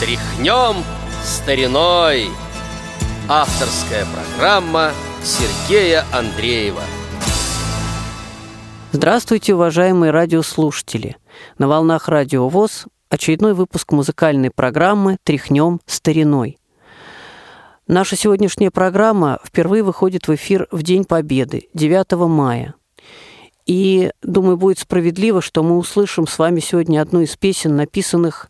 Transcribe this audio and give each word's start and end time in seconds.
Тряхнем 0.00 0.82
стариной 1.22 2.28
Авторская 3.28 4.06
программа 4.06 4.92
Сергея 5.22 6.06
Андреева 6.10 6.80
Здравствуйте, 8.92 9.54
уважаемые 9.54 10.10
радиослушатели! 10.10 11.18
На 11.58 11.68
волнах 11.68 12.08
Радио 12.08 12.48
ВОЗ 12.48 12.86
очередной 13.10 13.52
выпуск 13.52 13.92
музыкальной 13.92 14.50
программы 14.50 15.18
«Тряхнем 15.22 15.80
стариной». 15.84 16.56
Наша 17.86 18.16
сегодняшняя 18.16 18.70
программа 18.70 19.38
впервые 19.44 19.82
выходит 19.82 20.28
в 20.28 20.34
эфир 20.34 20.66
в 20.70 20.82
День 20.82 21.04
Победы, 21.04 21.68
9 21.74 22.12
мая. 22.26 22.72
И, 23.66 24.12
думаю, 24.22 24.56
будет 24.56 24.78
справедливо, 24.78 25.42
что 25.42 25.62
мы 25.62 25.76
услышим 25.76 26.26
с 26.26 26.38
вами 26.38 26.60
сегодня 26.60 27.02
одну 27.02 27.20
из 27.20 27.36
песен, 27.36 27.76
написанных 27.76 28.48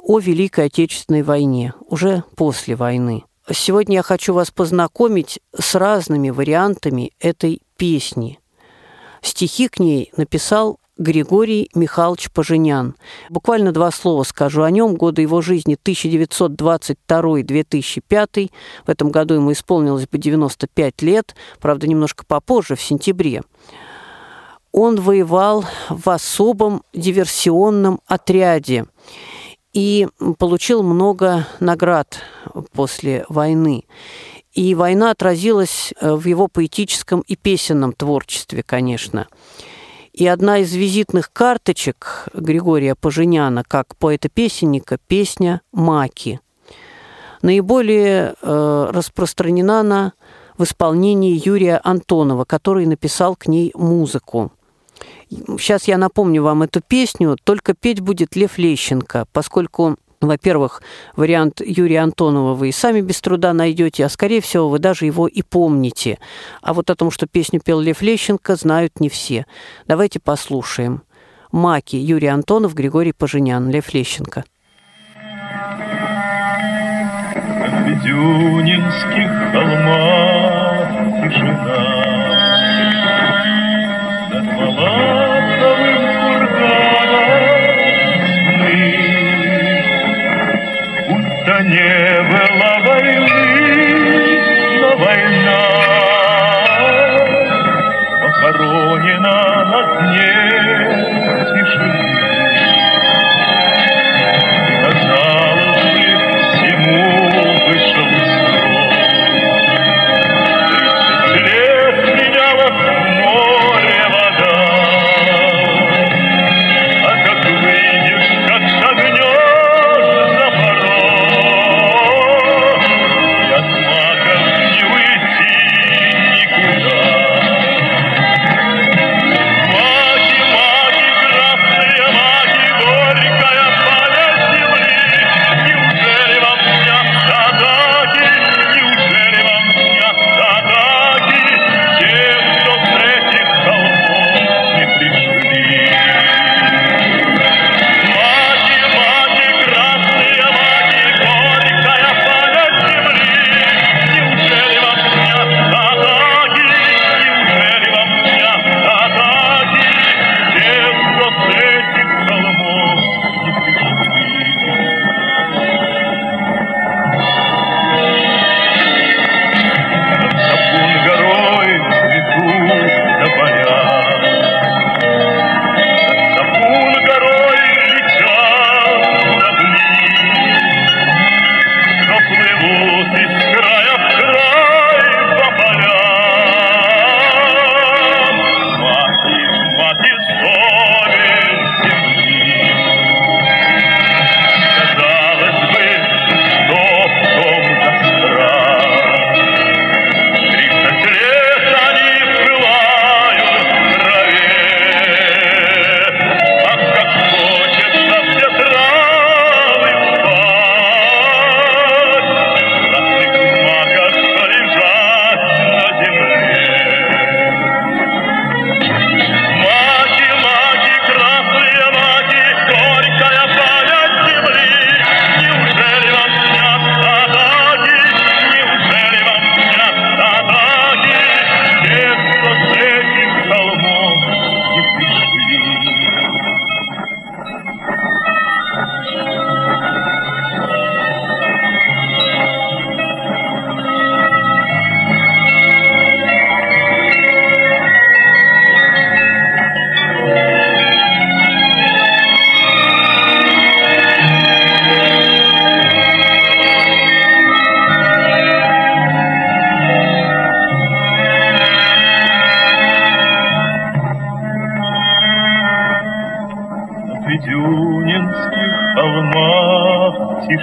о 0.00 0.18
Великой 0.18 0.66
Отечественной 0.66 1.22
войне, 1.22 1.74
уже 1.88 2.24
после 2.36 2.76
войны. 2.76 3.24
Сегодня 3.50 3.96
я 3.96 4.02
хочу 4.02 4.34
вас 4.34 4.50
познакомить 4.50 5.40
с 5.58 5.74
разными 5.74 6.28
вариантами 6.30 7.12
этой 7.18 7.60
песни. 7.76 8.38
Стихи 9.20 9.68
к 9.68 9.78
ней 9.78 10.10
написал 10.16 10.78
Григорий 10.98 11.70
Михайлович 11.74 12.30
Поженян. 12.30 12.94
Буквально 13.30 13.72
два 13.72 13.90
слова 13.90 14.24
скажу 14.24 14.62
о 14.62 14.70
нем. 14.70 14.94
Годы 14.94 15.22
его 15.22 15.40
жизни 15.40 15.78
1922-2005. 15.82 18.50
В 18.84 18.88
этом 18.88 19.10
году 19.10 19.34
ему 19.34 19.52
исполнилось 19.52 20.06
бы 20.06 20.18
95 20.18 21.02
лет, 21.02 21.34
правда, 21.60 21.88
немножко 21.88 22.24
попозже, 22.26 22.76
в 22.76 22.82
сентябре. 22.82 23.42
Он 24.70 25.00
воевал 25.00 25.64
в 25.88 26.08
особом 26.08 26.84
диверсионном 26.92 28.00
отряде 28.06 28.86
и 29.72 30.08
получил 30.38 30.82
много 30.82 31.46
наград 31.60 32.18
после 32.72 33.24
войны. 33.28 33.84
И 34.52 34.74
война 34.74 35.10
отразилась 35.10 35.94
э, 35.98 36.12
в 36.12 36.26
его 36.26 36.46
поэтическом 36.46 37.20
и 37.20 37.36
песенном 37.36 37.94
творчестве, 37.94 38.62
конечно. 38.62 39.28
И 40.12 40.26
одна 40.26 40.58
из 40.58 40.74
визитных 40.74 41.32
карточек 41.32 42.28
Григория 42.34 42.94
Поженяна, 42.94 43.64
как 43.66 43.96
поэта-песенника, 43.96 44.98
песня 45.06 45.62
«Маки». 45.72 46.40
Наиболее 47.40 48.34
э, 48.40 48.90
распространена 48.92 49.80
она 49.80 50.12
в 50.58 50.64
исполнении 50.64 51.40
Юрия 51.42 51.80
Антонова, 51.82 52.44
который 52.44 52.84
написал 52.84 53.36
к 53.36 53.46
ней 53.46 53.72
музыку. 53.74 54.52
Сейчас 55.30 55.88
я 55.88 55.98
напомню 55.98 56.42
вам 56.42 56.62
эту 56.62 56.80
песню, 56.80 57.36
только 57.42 57.74
петь 57.74 58.00
будет 58.00 58.36
Лев 58.36 58.58
Лещенко, 58.58 59.26
поскольку 59.32 59.96
во-первых, 60.22 60.82
вариант 61.16 61.60
Юрия 61.64 61.98
Антонова 61.98 62.54
вы 62.54 62.68
и 62.68 62.72
сами 62.72 63.00
без 63.00 63.20
труда 63.20 63.52
найдете, 63.52 64.04
а 64.04 64.08
скорее 64.08 64.40
всего 64.40 64.68
вы 64.68 64.78
даже 64.78 65.04
его 65.04 65.26
и 65.26 65.42
помните. 65.42 66.18
А 66.62 66.74
вот 66.74 66.90
о 66.90 66.94
том, 66.94 67.10
что 67.10 67.26
песню 67.26 67.60
пел 67.60 67.80
Лев 67.80 68.02
Лещенко, 68.02 68.54
знают 68.54 69.00
не 69.00 69.08
все. 69.08 69.46
Давайте 69.88 70.20
послушаем. 70.20 71.02
«Маки» 71.50 71.96
Юрий 71.96 72.28
Антонов, 72.28 72.74
Григорий 72.74 73.12
Поженян, 73.12 73.68
Лев 73.68 73.92
Лещенко. 73.92 74.44
В 77.84 79.52
холмах 79.52 80.88
тишина 81.22 82.01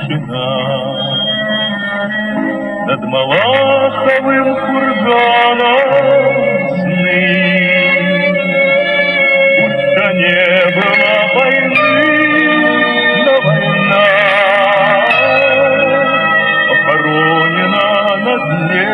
тишина. 0.09 0.49
Над 2.87 3.01
Малаховым 3.03 4.55
курганом 4.55 5.89
сны. 6.79 7.25
Будто 9.59 10.05
не 10.13 10.45
было 10.75 11.13
войны, 11.35 12.01
но 13.25 13.33
война 13.45 14.07
похоронена 16.67 17.87
на 18.25 18.33
дне. 18.47 18.91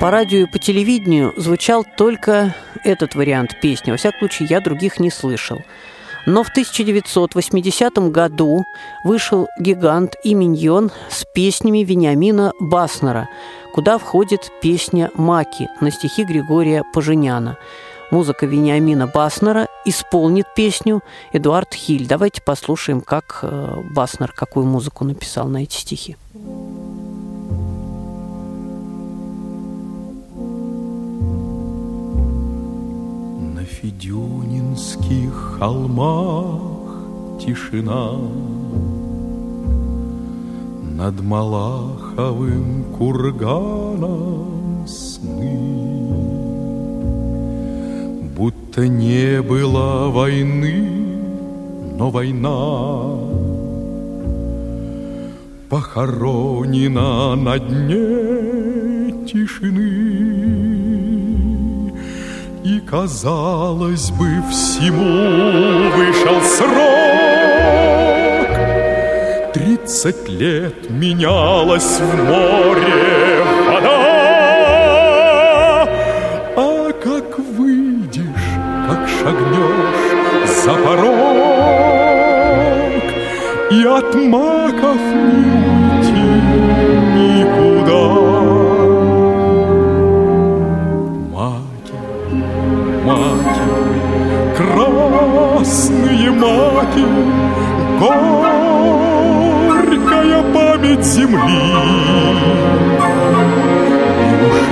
По 0.00 0.08
радио 0.10 0.40
и 0.40 0.46
по 0.46 0.58
телевидению 0.58 1.32
звучал 1.36 1.84
только 1.96 2.54
этот 2.84 3.14
вариант 3.14 3.58
песни. 3.60 3.90
Во 3.90 3.96
всяком 3.96 4.18
случае, 4.20 4.48
я 4.50 4.60
других 4.60 5.00
не 5.00 5.10
слышал. 5.10 5.62
Но 6.26 6.42
в 6.42 6.48
1980 6.50 8.10
году 8.10 8.64
вышел 9.04 9.48
«Гигант» 9.58 10.14
и 10.22 10.34
«Миньон» 10.34 10.90
с 11.08 11.24
песнями 11.34 11.78
Вениамина 11.78 12.52
Баснера, 12.60 13.28
куда 13.74 13.98
входит 13.98 14.50
песня 14.60 15.10
«Маки» 15.14 15.68
на 15.80 15.90
стихи 15.90 16.24
Григория 16.24 16.84
Поженяна. 16.92 17.56
Музыка 18.10 18.46
Вениамина 18.46 19.06
Баснера 19.06 19.68
исполнит 19.84 20.46
песню 20.54 21.02
Эдуард 21.32 21.74
Хиль. 21.74 22.06
Давайте 22.06 22.40
послушаем, 22.40 23.02
как 23.02 23.40
э, 23.42 23.82
Баснер 23.90 24.32
какую 24.32 24.64
музыку 24.64 25.04
написал 25.04 25.48
на 25.48 25.62
эти 25.62 25.76
стихи. 25.76 26.16
Федюнинских 33.80 35.56
холмах 35.58 36.60
тишина, 37.40 38.10
Над 40.96 41.20
Малаховым 41.22 42.86
курганом 42.98 44.84
сны. 44.88 45.56
Будто 48.36 48.88
не 48.88 49.42
было 49.42 50.10
войны, 50.10 50.88
но 51.96 52.10
война 52.10 53.14
Похоронена 55.70 57.36
на 57.36 57.58
дне 57.60 59.24
тишины. 59.24 60.47
Казалось 62.90 64.10
бы, 64.12 64.42
всему 64.50 65.90
вышел 65.90 66.40
срок. 66.40 66.72
Тридцать 69.52 70.26
лет 70.26 70.88
менялась 70.88 72.00
в 72.00 72.24
море 72.24 73.44
вода. 73.66 73.98
А 76.56 76.90
как 77.04 77.38
выйдешь, 77.38 78.56
как 78.88 79.06
шагнешь 79.06 80.08
за 80.64 80.72
порог, 80.72 81.12
И 83.70 83.84
от 83.84 84.14
маков 84.14 84.96
не 84.96 85.47
маки, 96.38 97.04
горькая 99.98 100.42
память 100.54 101.04
земли. 101.04 101.74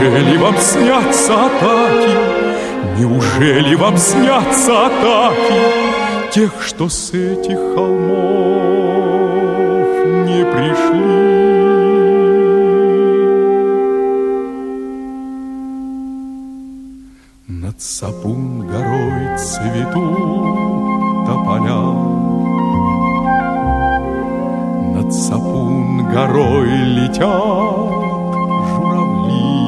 Неужели 0.01 0.37
вам 0.39 0.57
снятся 0.59 1.47
атаки? 1.47 2.17
Неужели 2.99 3.75
вам 3.75 3.97
снятся 3.97 4.87
атаки 4.87 5.63
тех, 6.33 6.53
что 6.65 6.89
с 6.89 7.11
этих 7.13 7.59
холмов 7.75 8.87
не 10.27 10.45
пришли? 10.45 11.27
Над 17.49 17.81
Сапун 17.81 18.67
горой 18.67 19.37
цветут 19.39 20.76
тополя, 21.27 21.83
Над 24.95 25.13
Сапун 25.13 26.07
горой 26.13 26.69
летят 26.69 28.33
журавли, 28.69 29.67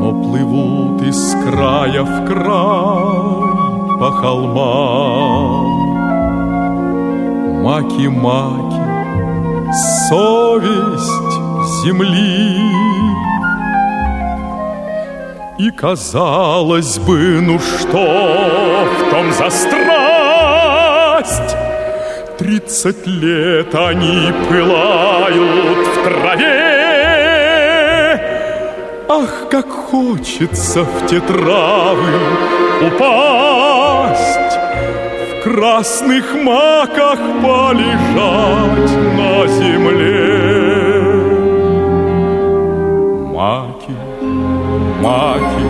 Но 0.00 0.12
плывут 0.22 1.02
из 1.02 1.34
края 1.44 2.02
в 2.02 2.26
край 2.26 3.34
по 3.98 4.10
холмам. 4.10 5.74
Маки-маки, 7.62 8.82
совесть 10.08 11.34
земли. 11.82 12.83
И 15.58 15.70
казалось 15.70 16.98
бы, 16.98 17.40
ну 17.40 17.60
что 17.60 18.86
в 18.98 19.10
том 19.10 19.32
за 19.32 19.50
страсть? 19.50 19.74
Тридцать 22.38 23.06
лет 23.06 23.72
они 23.74 24.32
пылают 24.48 25.86
в 25.86 26.02
траве. 26.02 26.74
Ах, 29.08 29.48
как 29.48 29.70
хочется 29.70 30.82
в 30.82 31.06
те 31.06 31.20
травы 31.20 32.18
упасть, 32.88 34.58
В 35.30 35.42
красных 35.44 36.34
маках 36.34 37.20
полежать 37.40 38.90
на 39.16 39.46
земле. 39.46 40.54
Маки, 43.32 43.73
маки, 45.04 45.64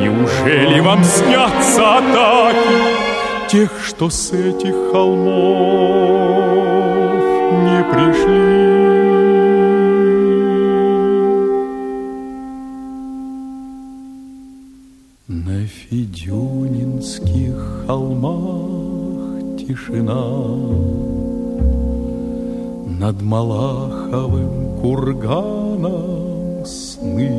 Неужели 0.00 0.80
вам 0.80 1.04
снятся 1.04 1.98
атаки 1.98 2.78
тех, 3.48 3.70
что 3.86 4.10
с 4.10 4.32
этих 4.32 4.74
холмов 4.90 6.26
не 7.66 7.84
пришли? 7.84 8.45
Холмах 17.86 19.56
тишина, 19.58 20.24
Над 22.98 23.22
Малаховым 23.22 24.80
курганом 24.80 26.64
сны. 26.64 27.30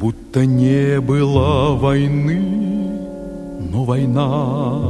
Будто 0.00 0.44
не 0.44 1.00
было 1.00 1.76
войны, 1.76 2.42
но 3.72 3.84
война 3.84 4.80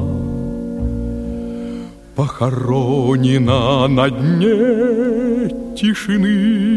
Похоронена 2.16 3.86
на 3.88 4.10
дне 4.10 5.48
тишины. 5.76 6.70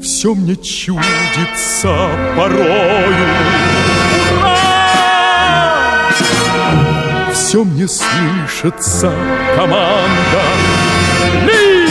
Все 0.00 0.34
мне 0.34 0.56
чудится 0.56 1.96
порою. 2.36 3.71
Все 7.52 7.64
мне 7.64 7.86
слышится 7.86 9.12
команда. 9.54 10.42
Ли! 11.44 11.86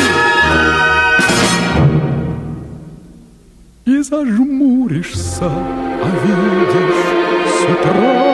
И 3.86 4.01
зажмуришься, 4.01 5.51
а 5.51 6.10
видишь 6.25 7.06
с 7.46 7.63
утра 7.70 8.30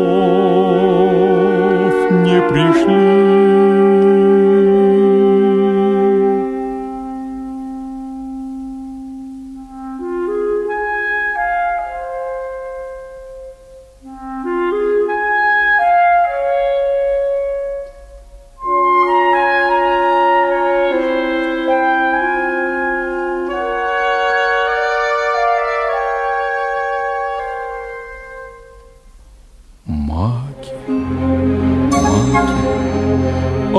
не 2.10 2.40
пришли? 2.48 3.43
В 33.74 33.78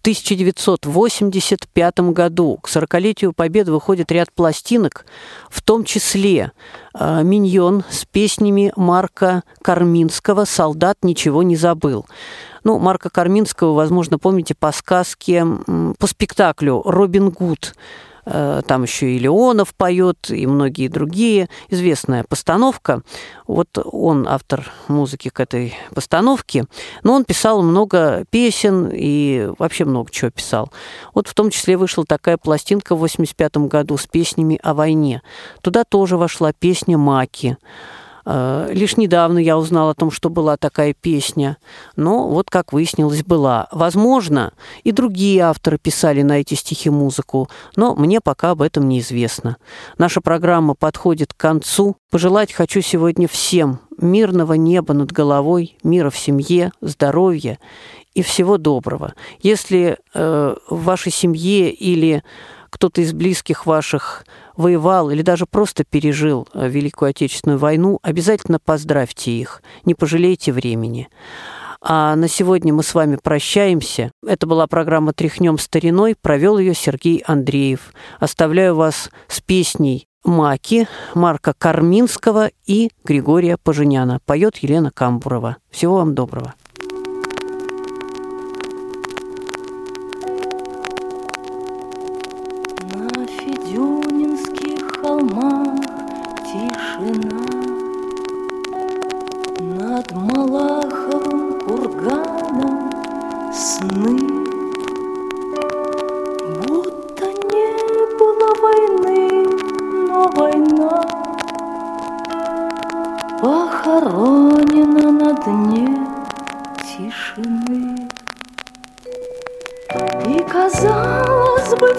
1985 0.00 1.98
году 2.12 2.58
к 2.62 2.68
40-летию 2.68 3.32
Победы 3.32 3.72
выходит 3.72 4.12
ряд 4.12 4.32
пластинок, 4.32 5.04
в 5.50 5.60
том 5.62 5.82
числе 5.82 6.52
э, 6.94 7.22
«Миньон» 7.24 7.82
с 7.90 8.04
песнями 8.04 8.72
Марка 8.76 9.42
Карминского 9.62 10.44
«Солдат 10.44 10.98
ничего 11.02 11.42
не 11.42 11.56
забыл». 11.56 12.06
Ну, 12.68 12.78
Марка 12.78 13.08
Карминского, 13.08 13.72
возможно, 13.72 14.18
помните 14.18 14.54
по 14.54 14.72
сказке, 14.72 15.42
по 15.98 16.06
спектаклю 16.06 16.82
«Робин 16.84 17.30
Гуд», 17.30 17.72
Э, 18.30 18.60
там 18.66 18.82
еще 18.82 19.12
и 19.12 19.18
Леонов 19.18 19.74
поет, 19.74 20.30
и 20.30 20.46
многие 20.46 20.88
другие. 20.88 21.48
Известная 21.70 22.24
постановка. 22.24 23.00
Вот 23.46 23.68
он 23.82 24.28
автор 24.28 24.70
музыки 24.88 25.30
к 25.30 25.40
этой 25.40 25.74
постановке. 25.94 26.66
Но 27.02 27.14
он 27.14 27.24
писал 27.24 27.62
много 27.62 28.24
песен 28.30 28.90
и 28.92 29.50
вообще 29.58 29.86
много 29.86 30.10
чего 30.10 30.30
писал. 30.30 30.70
Вот 31.14 31.26
в 31.26 31.34
том 31.34 31.48
числе 31.48 31.78
вышла 31.78 32.04
такая 32.04 32.36
пластинка 32.36 32.94
в 32.94 32.98
85 32.98 33.56
году 33.68 33.96
с 33.96 34.06
песнями 34.06 34.60
о 34.62 34.74
войне. 34.74 35.22
Туда 35.62 35.84
тоже 35.84 36.18
вошла 36.18 36.52
песня 36.52 36.98
«Маки». 36.98 37.56
Э, 38.30 38.68
лишь 38.72 38.98
недавно 38.98 39.38
я 39.38 39.56
узнала 39.56 39.92
о 39.92 39.94
том, 39.94 40.10
что 40.10 40.28
была 40.28 40.58
такая 40.58 40.92
песня. 40.92 41.56
Но 41.96 42.28
вот, 42.28 42.50
как 42.50 42.74
выяснилось, 42.74 43.24
была. 43.24 43.68
Возможно, 43.72 44.52
и 44.84 44.92
другие 44.92 45.40
авторы 45.40 45.78
писали 45.78 46.20
на 46.20 46.40
эти 46.40 46.52
стихи 46.52 46.90
музыку, 46.90 47.48
но 47.74 47.94
мне 47.94 48.20
пока 48.20 48.50
об 48.50 48.60
этом 48.60 48.86
неизвестно. 48.86 49.56
Наша 49.96 50.20
программа 50.20 50.74
подходит 50.74 51.32
к 51.32 51.38
концу. 51.38 51.96
Пожелать 52.10 52.52
хочу 52.52 52.82
сегодня 52.82 53.26
всем 53.28 53.80
мирного 53.96 54.52
неба 54.52 54.92
над 54.92 55.10
головой, 55.10 55.78
мира 55.82 56.10
в 56.10 56.18
семье, 56.18 56.70
здоровья 56.82 57.58
и 58.14 58.22
всего 58.22 58.58
доброго. 58.58 59.14
Если 59.40 59.96
э, 60.12 60.54
в 60.68 60.84
вашей 60.84 61.12
семье 61.12 61.70
или 61.70 62.22
кто-то 62.70 63.00
из 63.00 63.12
близких 63.12 63.66
ваших 63.66 64.24
воевал 64.56 65.10
или 65.10 65.22
даже 65.22 65.46
просто 65.46 65.84
пережил 65.84 66.48
э, 66.52 66.68
Великую 66.68 67.10
Отечественную 67.10 67.58
войну, 67.58 67.98
обязательно 68.02 68.58
поздравьте 68.58 69.32
их, 69.32 69.62
не 69.84 69.94
пожалейте 69.94 70.52
времени. 70.52 71.08
А 71.80 72.16
на 72.16 72.28
сегодня 72.28 72.72
мы 72.74 72.82
с 72.82 72.94
вами 72.94 73.18
прощаемся. 73.22 74.10
Это 74.26 74.46
была 74.46 74.66
программа 74.66 75.12
«Тряхнем 75.12 75.58
стариной». 75.58 76.16
Провел 76.20 76.58
ее 76.58 76.74
Сергей 76.74 77.22
Андреев. 77.24 77.92
Оставляю 78.18 78.74
вас 78.74 79.10
с 79.28 79.40
песней 79.40 80.08
«Маки» 80.24 80.88
Марка 81.14 81.54
Карминского 81.56 82.50
и 82.66 82.90
Григория 83.04 83.56
Поженяна. 83.56 84.18
Поет 84.26 84.56
Елена 84.58 84.90
Камбурова. 84.90 85.58
Всего 85.70 85.96
вам 85.96 86.16
доброго. 86.16 86.54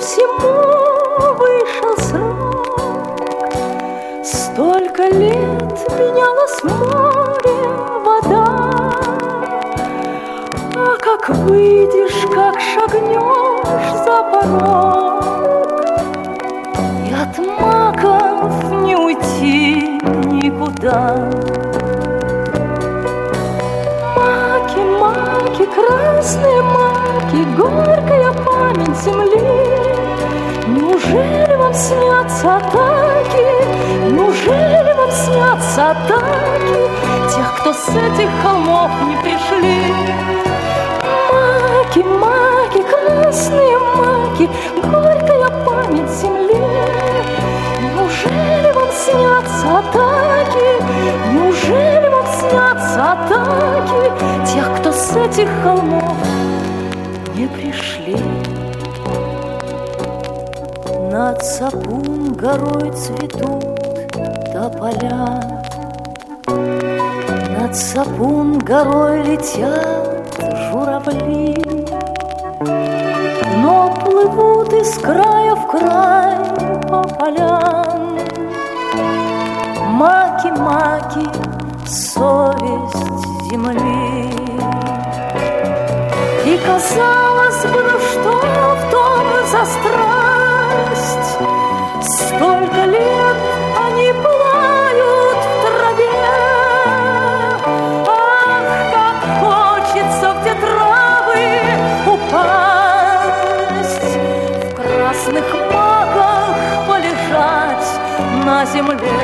Всему 0.10 1.36
вышел 1.38 1.96
срок, 2.10 3.22
Столько 4.24 5.04
лет 5.04 5.72
менялось 6.00 6.64
море, 6.64 7.60
вода, 8.04 8.46
А 10.76 10.98
как 11.00 11.30
выйдешь, 11.30 12.26
как 12.34 12.60
шагнешь 12.60 13.94
за 14.04 14.24
порог, 14.32 15.24
И 17.06 17.14
от 17.14 17.38
маков 17.62 18.72
не 18.82 18.96
уйти 18.96 20.00
никуда. 20.26 21.30
Маки, 24.16 24.82
маки, 25.00 25.66
красные 25.76 26.62
маки, 26.64 27.46
Горькая 27.56 28.34
память 28.44 28.98
земли, 29.04 29.69
снятся 32.40 32.56
атаки? 32.56 34.12
Неужели 34.12 34.94
вам 34.94 35.12
снятся 35.12 35.92
атаки 35.92 36.90
Тех, 37.36 37.60
кто 37.60 37.74
с 37.74 37.90
этих 37.90 38.30
холмов 38.42 38.92
не 39.08 39.16
пришли? 39.18 39.94
Маки, 41.32 42.00
маки, 42.00 42.84
красные 42.84 43.78
маки 43.80 44.50
Горькая 44.76 45.50
память 45.66 46.10
земли 46.10 46.64
Неужели 47.82 48.72
вам 48.74 48.90
снятся 48.92 49.80
атаки? 49.80 50.84
Неужели 51.34 52.08
вам 52.08 52.26
снятся 52.40 53.12
атаки 53.12 54.54
Тех, 54.54 54.78
кто 54.78 54.92
с 54.92 55.16
этих 55.16 55.50
холмов 55.64 56.39
Над 61.12 61.44
Сапун 61.44 62.34
горой 62.34 62.92
цветут 62.92 63.66
тополя, 64.54 65.42
Над 67.50 67.76
Сапун 67.76 68.60
горой 68.60 69.24
летят 69.24 70.40
журавли, 70.70 71.58
Но 73.58 73.92
плывут 74.06 74.72
из 74.72 75.00
края 75.00 75.56
в 75.56 75.68
край 75.72 76.36
по 76.88 77.02
полям. 77.02 78.20
Маки, 79.88 80.52
маки, 80.60 81.28
совесть 81.88 83.50
земли. 83.50 84.32
И 86.46 86.60
казалось 86.68 87.64
бы, 87.64 87.82
ну 87.82 88.00
что 88.00 88.32
в 88.76 88.92
том 88.92 89.26
за 89.52 89.66
страх, 89.66 89.80
страсть. 89.82 90.19
Столько 92.30 92.82
лет 92.86 93.38
они 93.76 94.14
плают 94.14 95.40
в 95.44 95.62
траве. 95.66 96.22
Ах, 98.08 98.68
как 98.94 99.20
хочется 99.42 100.28
в 100.34 100.44
те 100.44 100.54
травы 100.54 101.44
упасть, 102.06 103.40
В 104.62 104.76
красных 104.76 105.48
маках 105.74 106.56
полежать 106.88 107.90
на 108.46 108.58
земле. 108.66 109.20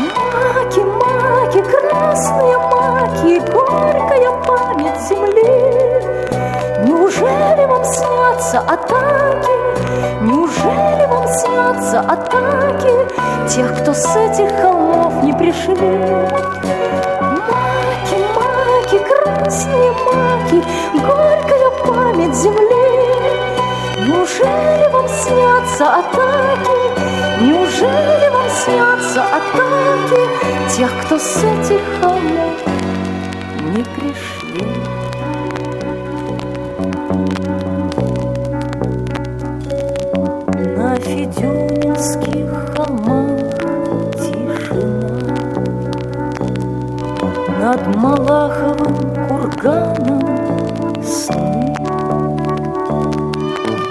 Маки, 0.00 0.80
маки, 0.80 1.60
красные 1.62 2.58
маки, 2.58 3.34
Горькая 3.52 4.32
память 4.46 5.00
земли. 5.08 5.52
Неужели 6.84 7.64
вам 7.66 7.84
снятся 7.84 8.58
атаки 8.58 9.61
Неужели 10.22 11.04
вам 11.06 11.26
снятся 11.26 11.98
атаки 11.98 12.92
Тех, 13.48 13.76
кто 13.80 13.92
с 13.92 14.16
этих 14.16 14.52
холмов 14.60 15.24
не 15.24 15.32
пришли? 15.32 15.74
Маки, 17.48 18.18
маки, 18.36 18.98
красные 19.02 19.90
маки 19.90 20.62
Горькая 20.94 21.70
память 21.84 22.36
земли 22.36 22.92
Неужели 24.06 24.92
вам 24.92 25.08
снятся 25.08 25.86
атаки? 25.96 26.78
Неужели 27.40 28.28
вам 28.28 28.48
снятся 28.64 29.22
атаки 29.24 30.76
Тех, 30.76 30.90
кто 31.04 31.18
с 31.18 31.38
этих 31.38 31.80
холмов 32.00 32.52
не 33.74 33.82
пришли? 33.82 34.01
Федюнинских 42.12 42.76
холмах 42.76 43.40
тишина. 44.14 45.32
Над 47.58 47.96
Малаховым 47.96 49.28
курганом 49.28 50.22
сны 51.02 51.74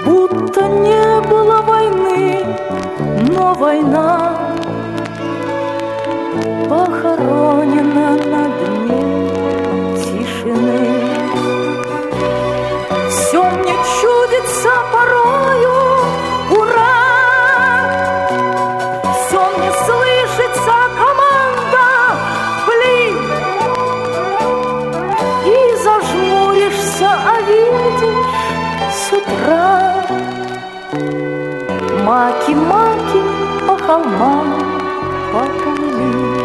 Будто 0.04 0.68
не 0.68 1.28
было 1.28 1.62
войны, 1.62 2.44
но 3.34 3.54
война 3.54 4.21
с 29.12 29.14
утра 29.14 29.92
Маки-маки 32.04 33.22
по 33.66 33.76
холмам 33.84 34.54
поплыли. 35.32 36.42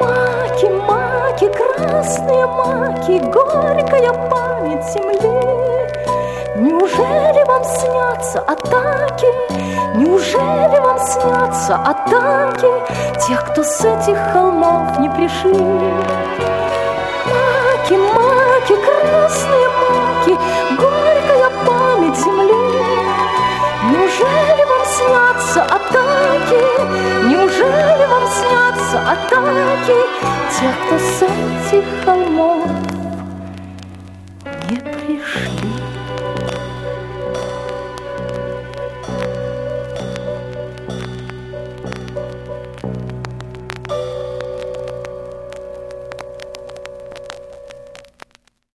Маки, 0.00 0.68
маки, 0.88 1.48
красные 1.48 2.46
маки, 2.46 3.18
горькая 3.30 4.12
память 4.30 4.84
земли. 4.92 5.36
Неужели 6.56 7.44
вам 7.46 7.64
снятся 7.64 8.40
атаки? 8.40 9.26
Неужели 9.96 10.78
вам 10.78 10.98
снятся 10.98 11.76
атаки 11.76 12.68
Тех, 13.26 13.44
кто 13.50 13.62
с 13.62 13.80
этих 13.80 14.18
холмов 14.32 14.98
не 14.98 15.08
пришли? 15.10 15.64
Маки, 17.26 17.94
маки, 17.94 18.74
красные 18.84 19.45
маки, 20.26 20.38
горькая 20.78 21.50
память 21.64 22.16
земли. 22.18 23.06
Неужели 23.90 24.64
вам 24.64 24.86
снятся 24.86 25.62
атаки? 25.62 27.26
Неужели 27.26 28.06
вам 28.06 28.22
снятся 28.28 28.98
атаки 29.00 29.96
Тех, 30.58 30.74
кто 30.86 30.98
с 30.98 31.22
этих 31.22 31.84
холмов 32.04 32.85